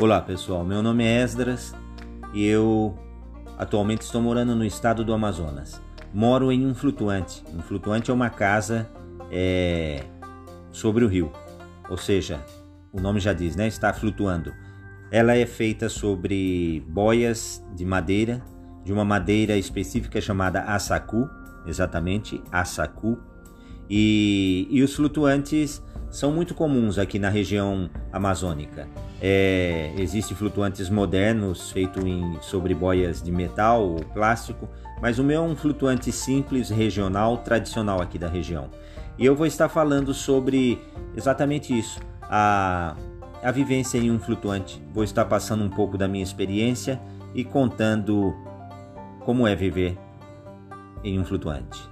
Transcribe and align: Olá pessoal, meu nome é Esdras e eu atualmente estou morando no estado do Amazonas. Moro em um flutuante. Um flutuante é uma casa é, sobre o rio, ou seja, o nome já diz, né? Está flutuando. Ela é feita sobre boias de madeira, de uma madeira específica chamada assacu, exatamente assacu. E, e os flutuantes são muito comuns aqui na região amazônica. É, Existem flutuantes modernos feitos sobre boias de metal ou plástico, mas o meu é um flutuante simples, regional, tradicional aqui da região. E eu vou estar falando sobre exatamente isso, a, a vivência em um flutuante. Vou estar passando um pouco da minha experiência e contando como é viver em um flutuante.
Olá 0.00 0.20
pessoal, 0.20 0.64
meu 0.64 0.80
nome 0.80 1.02
é 1.02 1.22
Esdras 1.22 1.74
e 2.32 2.46
eu 2.46 2.96
atualmente 3.58 4.02
estou 4.02 4.22
morando 4.22 4.54
no 4.54 4.64
estado 4.64 5.04
do 5.04 5.12
Amazonas. 5.12 5.82
Moro 6.14 6.52
em 6.52 6.64
um 6.64 6.72
flutuante. 6.72 7.42
Um 7.52 7.60
flutuante 7.60 8.08
é 8.08 8.14
uma 8.14 8.30
casa 8.30 8.88
é, 9.28 10.04
sobre 10.70 11.04
o 11.04 11.08
rio, 11.08 11.32
ou 11.90 11.96
seja, 11.96 12.40
o 12.92 13.00
nome 13.00 13.18
já 13.18 13.32
diz, 13.32 13.56
né? 13.56 13.66
Está 13.66 13.92
flutuando. 13.92 14.54
Ela 15.10 15.34
é 15.34 15.44
feita 15.44 15.88
sobre 15.88 16.84
boias 16.88 17.60
de 17.74 17.84
madeira, 17.84 18.40
de 18.84 18.92
uma 18.92 19.04
madeira 19.04 19.56
específica 19.56 20.20
chamada 20.20 20.60
assacu, 20.60 21.28
exatamente 21.66 22.40
assacu. 22.52 23.18
E, 23.90 24.68
e 24.70 24.80
os 24.80 24.94
flutuantes 24.94 25.82
são 26.10 26.32
muito 26.32 26.54
comuns 26.54 26.98
aqui 26.98 27.18
na 27.18 27.28
região 27.28 27.90
amazônica. 28.12 28.88
É, 29.20 29.92
Existem 29.96 30.36
flutuantes 30.36 30.88
modernos 30.88 31.70
feitos 31.70 32.02
sobre 32.42 32.74
boias 32.74 33.22
de 33.22 33.30
metal 33.30 33.82
ou 33.82 34.00
plástico, 34.00 34.68
mas 35.00 35.18
o 35.18 35.24
meu 35.24 35.42
é 35.42 35.46
um 35.46 35.56
flutuante 35.56 36.10
simples, 36.10 36.70
regional, 36.70 37.38
tradicional 37.38 38.00
aqui 38.00 38.18
da 38.18 38.28
região. 38.28 38.70
E 39.18 39.26
eu 39.26 39.34
vou 39.34 39.46
estar 39.46 39.68
falando 39.68 40.14
sobre 40.14 40.80
exatamente 41.16 41.76
isso, 41.76 42.00
a, 42.22 42.96
a 43.42 43.50
vivência 43.50 43.98
em 43.98 44.10
um 44.10 44.18
flutuante. 44.18 44.82
Vou 44.92 45.04
estar 45.04 45.24
passando 45.24 45.64
um 45.64 45.70
pouco 45.70 45.98
da 45.98 46.06
minha 46.06 46.22
experiência 46.22 47.00
e 47.34 47.44
contando 47.44 48.34
como 49.24 49.46
é 49.46 49.54
viver 49.54 49.98
em 51.04 51.18
um 51.18 51.24
flutuante. 51.24 51.88